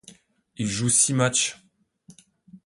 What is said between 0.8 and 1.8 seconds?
six matchs.